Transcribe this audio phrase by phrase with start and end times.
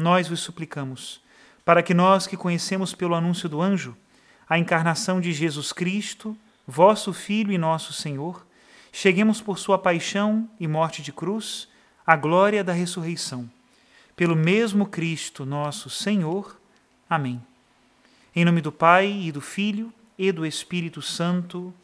[0.00, 1.20] nós vos suplicamos,
[1.62, 3.94] para que nós que conhecemos pelo anúncio do anjo
[4.48, 8.44] a encarnação de Jesus Cristo, vosso Filho e nosso Senhor,
[8.90, 11.68] cheguemos por sua paixão e morte de cruz
[12.06, 13.48] à glória da ressurreição.
[14.16, 16.58] Pelo mesmo Cristo, nosso Senhor.
[17.08, 17.40] Amém.
[18.34, 21.74] Em nome do Pai e do Filho e do Espírito Santo.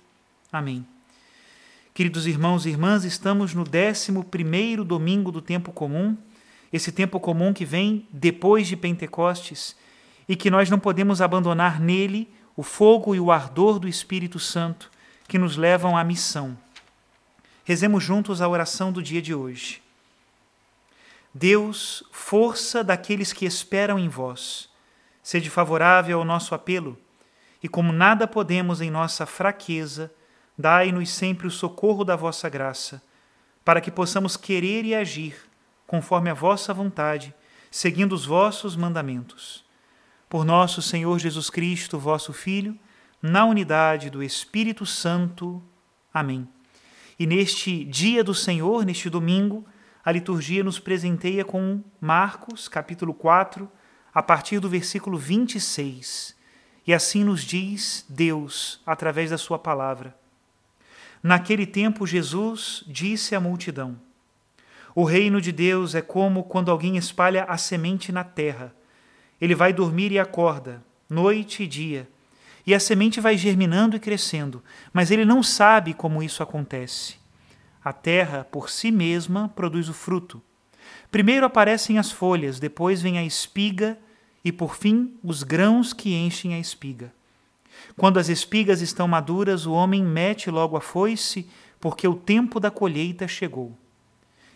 [0.50, 0.86] Amém.
[1.92, 6.16] Queridos irmãos e irmãs, estamos no 11 primeiro domingo do tempo comum
[6.76, 9.76] esse tempo comum que vem depois de Pentecostes
[10.28, 14.90] e que nós não podemos abandonar nele o fogo e o ardor do Espírito Santo
[15.26, 16.56] que nos levam à missão.
[17.64, 19.82] Rezemos juntos a oração do dia de hoje.
[21.34, 24.68] Deus, força daqueles que esperam em vós,
[25.22, 26.98] sede favorável ao nosso apelo,
[27.62, 30.12] e como nada podemos em nossa fraqueza,
[30.56, 33.02] dai-nos sempre o socorro da vossa graça,
[33.64, 35.45] para que possamos querer e agir
[35.86, 37.34] conforme a vossa vontade,
[37.70, 39.64] seguindo os vossos mandamentos.
[40.28, 42.76] Por nosso Senhor Jesus Cristo, vosso Filho,
[43.22, 45.62] na unidade do Espírito Santo.
[46.12, 46.48] Amém.
[47.18, 49.64] E neste dia do Senhor, neste domingo,
[50.04, 53.70] a liturgia nos presenteia com Marcos, capítulo 4,
[54.14, 56.36] a partir do versículo 26.
[56.86, 60.16] E assim nos diz Deus, através da Sua palavra.
[61.22, 63.98] Naquele tempo, Jesus disse à multidão:
[64.96, 68.74] o reino de Deus é como quando alguém espalha a semente na terra.
[69.38, 72.08] Ele vai dormir e acorda, noite e dia,
[72.66, 74.64] e a semente vai germinando e crescendo,
[74.94, 77.16] mas ele não sabe como isso acontece.
[77.84, 80.40] A terra, por si mesma, produz o fruto.
[81.10, 83.98] Primeiro aparecem as folhas, depois vem a espiga
[84.42, 87.12] e, por fim, os grãos que enchem a espiga.
[87.98, 91.46] Quando as espigas estão maduras, o homem mete logo a foice,
[91.78, 93.76] porque o tempo da colheita chegou.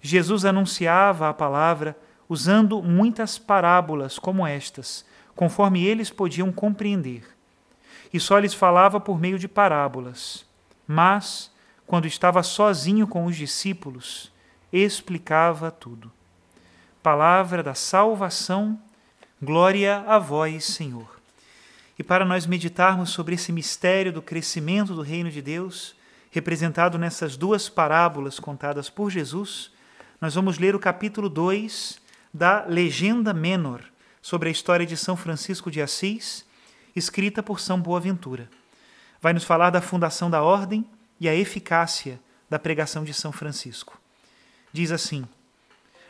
[0.00, 1.96] Jesus anunciava a palavra
[2.28, 5.04] usando muitas parábolas como estas,
[5.34, 7.24] conforme eles podiam compreender.
[8.12, 10.44] E só lhes falava por meio de parábolas.
[10.86, 11.50] Mas,
[11.86, 14.32] quando estava sozinho com os discípulos,
[14.72, 16.10] explicava tudo.
[17.02, 18.78] Palavra da salvação,
[19.40, 21.18] glória a vós, Senhor.
[21.98, 25.96] E para nós meditarmos sobre esse mistério do crescimento do reino de Deus,
[26.30, 29.72] representado nessas duas parábolas contadas por Jesus,
[30.20, 32.00] nós vamos ler o capítulo 2
[32.34, 33.84] da Legenda Menor,
[34.20, 36.44] sobre a história de São Francisco de Assis,
[36.94, 38.50] escrita por São Boaventura.
[39.20, 40.84] Vai nos falar da fundação da ordem
[41.20, 42.20] e a eficácia
[42.50, 43.96] da pregação de São Francisco.
[44.72, 45.24] Diz assim: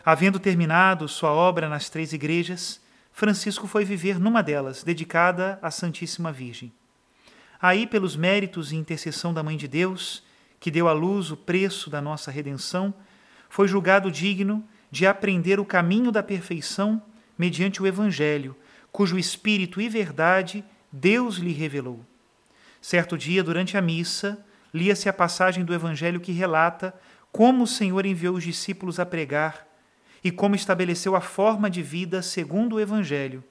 [0.02, 2.80] Havendo terminado sua obra nas três igrejas,
[3.12, 6.72] Francisco foi viver numa delas, dedicada à Santíssima Virgem.
[7.60, 10.22] Aí, pelos méritos e intercessão da Mãe de Deus,
[10.58, 12.94] que deu à luz o preço da nossa redenção,
[13.48, 17.02] foi julgado digno de aprender o caminho da perfeição
[17.36, 18.56] mediante o Evangelho,
[18.90, 22.04] cujo espírito e verdade Deus lhe revelou.
[22.80, 26.94] Certo dia, durante a missa, lia-se a passagem do Evangelho que relata
[27.30, 29.66] como o Senhor enviou os discípulos a pregar
[30.22, 33.44] e como estabeleceu a forma de vida segundo o Evangelho,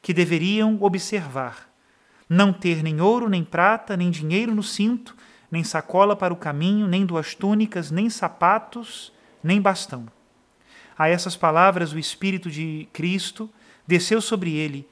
[0.00, 1.68] que deveriam observar:
[2.28, 5.16] não ter nem ouro, nem prata, nem dinheiro no cinto,
[5.50, 9.12] nem sacola para o caminho, nem duas túnicas, nem sapatos,
[9.42, 10.06] nem bastão.
[10.98, 13.48] A essas palavras, o Espírito de Cristo
[13.86, 14.88] desceu sobre ele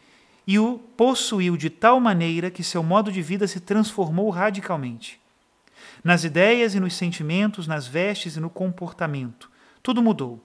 [0.46, 5.20] e o possuiu de tal maneira que seu modo de vida se transformou radicalmente.
[6.04, 9.50] Nas ideias e nos sentimentos, nas vestes e no comportamento,
[9.82, 10.42] tudo mudou.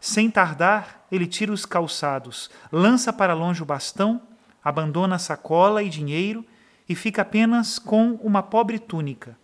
[0.00, 4.20] Sem tardar, ele tira os calçados, lança para longe o bastão,
[4.64, 6.44] abandona a sacola e dinheiro
[6.88, 9.38] e fica apenas com uma pobre túnica.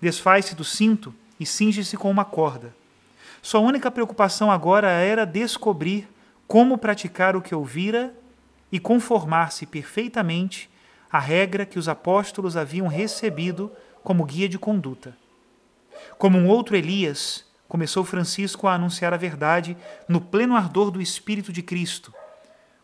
[0.00, 2.74] Desfaz-se do cinto e cinge-se com uma corda.
[3.40, 6.08] Sua única preocupação agora era descobrir
[6.46, 8.14] como praticar o que ouvira
[8.70, 10.68] e conformar-se perfeitamente
[11.10, 13.70] à regra que os apóstolos haviam recebido
[14.02, 15.16] como guia de conduta.
[16.18, 19.76] Como um outro Elias, começou Francisco a anunciar a verdade
[20.08, 22.12] no pleno ardor do Espírito de Cristo.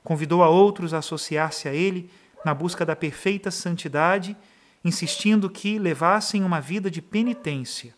[0.02, 2.10] Convidou a outros a associar-se a ele
[2.44, 4.36] na busca da perfeita santidade,
[4.84, 7.94] insistindo que levassem uma vida de penitência.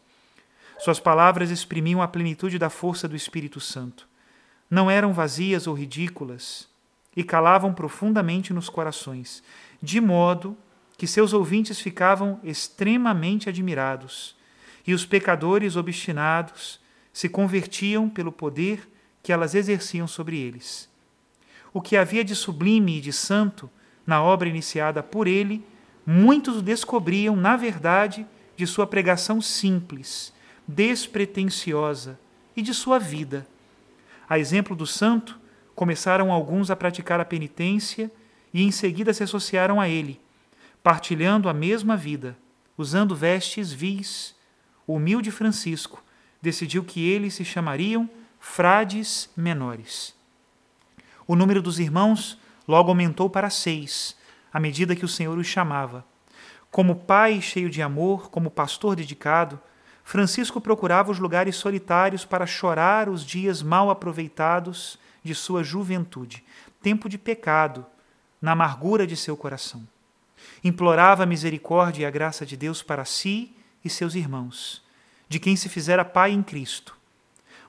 [0.78, 4.06] Suas palavras exprimiam a plenitude da força do Espírito Santo.
[4.70, 6.69] Não eram vazias ou ridículas,
[7.17, 9.43] e calavam profundamente nos corações,
[9.82, 10.56] de modo
[10.99, 14.37] que seus ouvintes ficavam extremamente admirados,
[14.87, 16.78] e os pecadores obstinados
[17.12, 18.88] se convertiam pelo poder
[19.23, 20.88] que elas exerciam sobre eles.
[21.73, 23.70] O que havia de sublime e de santo
[24.06, 25.67] na obra iniciada por ele,
[26.06, 28.26] muitos descobriam, na verdade,
[28.56, 30.32] de sua pregação simples,
[30.67, 32.19] despretensiosa
[32.57, 33.47] e de sua vida.
[34.29, 35.39] A exemplo do santo,
[35.75, 38.11] começaram alguns a praticar a penitência
[38.53, 40.21] e em seguida se associaram a ele,
[40.83, 42.37] partilhando a mesma vida,
[42.77, 44.35] usando vestes vis.
[44.87, 46.03] O humilde Francisco
[46.41, 48.09] decidiu que eles se chamariam
[48.41, 50.15] frades menores.
[51.27, 54.17] O número dos irmãos logo aumentou para seis,
[54.53, 56.05] à medida que o Senhor os chamava.
[56.71, 59.61] Como pai cheio de amor, como pastor dedicado,
[60.08, 66.44] Francisco procurava os lugares solitários para chorar os dias mal aproveitados de sua juventude,
[66.81, 67.85] tempo de pecado,
[68.41, 69.82] na amargura de seu coração.
[70.62, 73.53] Implorava a misericórdia e a graça de Deus para si
[73.85, 74.81] e seus irmãos,
[75.29, 76.97] de quem se fizera pai em Cristo.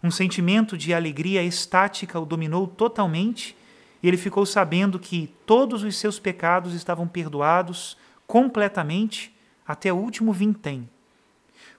[0.03, 3.57] Um sentimento de alegria estática o dominou totalmente
[4.03, 7.97] e ele ficou sabendo que todos os seus pecados estavam perdoados
[8.27, 9.35] completamente
[9.65, 10.87] até o último vintém.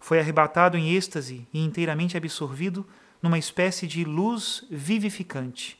[0.01, 2.87] Foi arrebatado em êxtase e inteiramente absorvido
[3.23, 5.79] numa espécie de luz vivificante.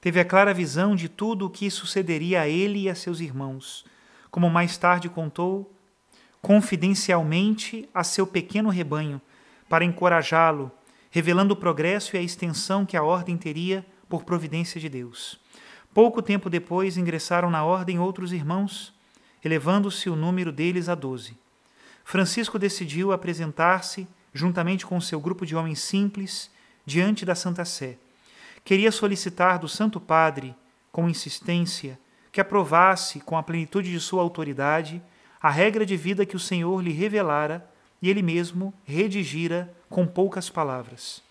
[0.00, 3.84] Teve a clara visão de tudo o que sucederia a ele e a seus irmãos,
[4.30, 5.72] como mais tarde contou
[6.42, 9.22] confidencialmente a seu pequeno rebanho,
[9.68, 10.72] para encorajá-lo,
[11.08, 15.40] revelando o progresso e a extensão que a ordem teria por providência de Deus.
[15.94, 18.92] Pouco tempo depois ingressaram na ordem outros irmãos,
[19.44, 21.38] elevando-se o número deles a doze.
[22.04, 26.50] Francisco decidiu apresentar-se juntamente com seu grupo de homens simples,
[26.84, 27.98] diante da Santa Sé.
[28.64, 30.54] Queria solicitar do Santo Padre,
[30.90, 31.98] com insistência,
[32.30, 35.02] que aprovasse, com a plenitude de sua autoridade,
[35.40, 37.68] a regra de vida que o Senhor lhe revelara
[38.00, 41.22] e ele mesmo redigira com poucas palavras.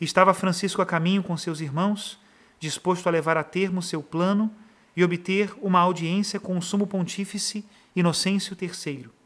[0.00, 2.20] Estava Francisco a caminho com seus irmãos,
[2.60, 4.50] disposto a levar a termo seu plano
[4.96, 7.64] e obter uma audiência com o sumo pontífice
[7.96, 9.17] Inocêncio III.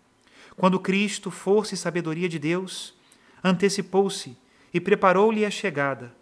[0.56, 2.94] Quando Cristo, força e sabedoria de Deus,
[3.42, 4.37] antecipou-se
[4.73, 6.14] e preparou-lhe a chegada.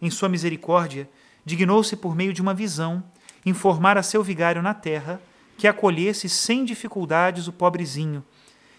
[0.00, 1.08] Em sua misericórdia,
[1.44, 3.02] dignou-se por meio de uma visão
[3.44, 5.20] informar a seu vigário na terra
[5.56, 8.24] que acolhesse sem dificuldades o pobrezinho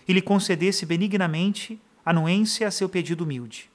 [0.08, 3.70] e lhe concedesse benignamente anuência a seu pedido humilde.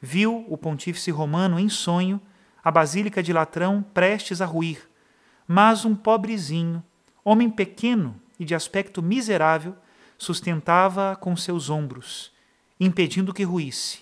[0.00, 2.20] Viu o pontífice romano em sonho
[2.64, 4.88] a basílica de Latrão prestes a ruir,
[5.46, 6.82] mas um pobrezinho,
[7.24, 9.74] homem pequeno e de aspecto miserável,
[10.20, 12.30] sustentava-a com seus ombros
[12.78, 14.00] impedindo que ruísse.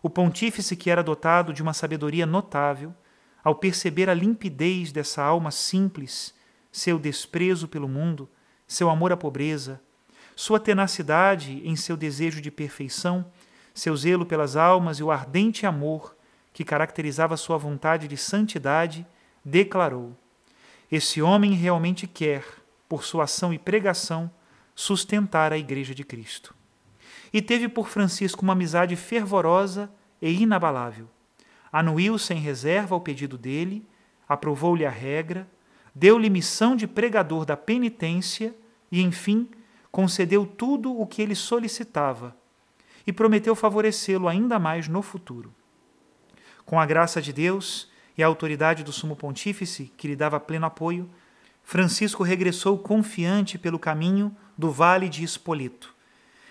[0.00, 2.94] O pontífice, que era dotado de uma sabedoria notável,
[3.42, 6.32] ao perceber a limpidez dessa alma simples,
[6.70, 8.28] seu desprezo pelo mundo,
[8.66, 9.80] seu amor à pobreza,
[10.36, 13.26] sua tenacidade em seu desejo de perfeição,
[13.74, 16.16] seu zelo pelas almas e o ardente amor
[16.52, 19.04] que caracterizava sua vontade de santidade,
[19.44, 20.16] declarou:
[20.90, 22.44] Esse homem realmente quer,
[22.88, 24.30] por sua ação e pregação,
[24.74, 26.54] sustentar a Igreja de Cristo
[27.34, 29.90] e teve por Francisco uma amizade fervorosa
[30.22, 31.08] e inabalável.
[31.72, 33.84] Anuiu sem reserva ao pedido dele,
[34.28, 35.48] aprovou-lhe a regra,
[35.92, 38.54] deu-lhe missão de pregador da penitência
[38.90, 39.50] e, enfim,
[39.90, 42.36] concedeu tudo o que ele solicitava
[43.04, 45.52] e prometeu favorecê-lo ainda mais no futuro.
[46.64, 50.66] Com a graça de Deus e a autoridade do Sumo Pontífice, que lhe dava pleno
[50.66, 51.10] apoio,
[51.64, 55.94] Francisco regressou confiante pelo caminho do Vale de Espolito.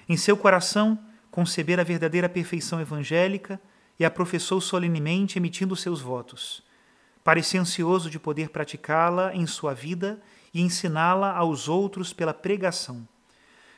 [0.07, 0.99] Em seu coração,
[1.31, 3.59] concebera a verdadeira perfeição evangélica
[3.99, 6.63] e a professou solenemente, emitindo seus votos.
[7.23, 10.21] Parecia ansioso de poder praticá-la em sua vida
[10.53, 13.07] e ensiná-la aos outros pela pregação.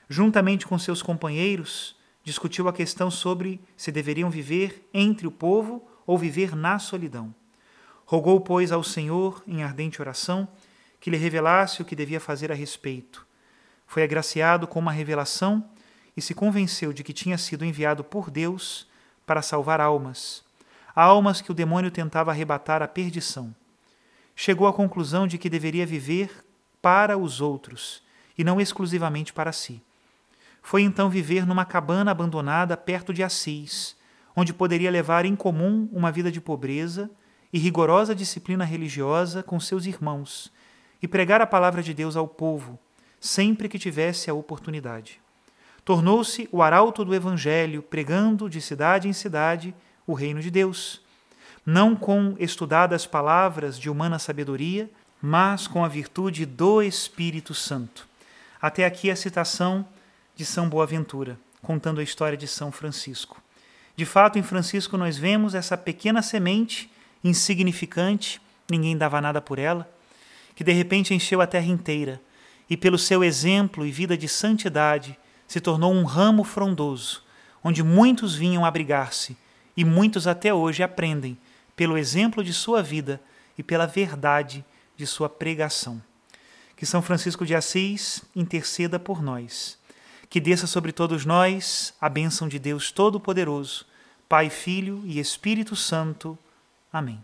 [0.10, 6.18] Juntamente com seus companheiros, discutiu a questão sobre se deveriam viver entre o povo ou
[6.18, 7.34] viver na solidão.
[8.06, 10.48] Rogou, pois, ao Senhor, em ardente oração,
[11.00, 13.25] que lhe revelasse o que devia fazer a respeito.
[13.86, 15.64] Foi agraciado com uma revelação
[16.16, 18.88] e se convenceu de que tinha sido enviado por Deus
[19.26, 20.44] para salvar almas,
[20.96, 23.54] almas que o demônio tentava arrebatar à perdição.
[24.36, 26.46] Chegou à conclusão de que deveria viver
[26.82, 28.04] para os outros
[28.38, 29.82] e não exclusivamente para si.
[30.62, 33.96] Foi então viver numa cabana abandonada perto de Assis,
[34.36, 37.10] onde poderia levar em comum uma vida de pobreza
[37.54, 40.52] e rigorosa disciplina religiosa com seus irmãos
[41.02, 42.78] e pregar a palavra de Deus ao povo,
[43.26, 45.20] sempre que tivesse a oportunidade.
[45.84, 49.74] Tornou-se o arauto do Evangelho, pregando de cidade em cidade
[50.06, 51.02] o reino de Deus,
[51.66, 54.90] não com estudadas palavras de humana sabedoria,
[55.22, 58.08] mas com a virtude do Espírito Santo.
[58.62, 59.88] Até aqui a citação
[60.36, 63.42] de São Boaventura, contando a história de São Francisco.
[63.96, 66.92] De fato, em Francisco nós vemos essa pequena semente
[67.24, 68.40] insignificante,
[68.70, 69.90] ninguém dava nada por ela,
[70.56, 72.22] que de repente encheu a terra inteira
[72.70, 75.18] e, pelo seu exemplo e vida de santidade,
[75.48, 77.24] se tornou um ramo frondoso,
[77.64, 79.38] onde muitos vinham abrigar-se
[79.76, 81.38] e muitos até hoje aprendem
[81.76, 83.22] pelo exemplo de sua vida
[83.58, 84.64] e pela verdade
[84.96, 86.02] de sua pregação.
[86.76, 89.78] Que São Francisco de Assis interceda por nós.
[90.30, 93.86] Que desça sobre todos nós a bênção de Deus Todo-Poderoso,
[94.28, 96.38] Pai, Filho e Espírito Santo.
[96.92, 97.24] Amém.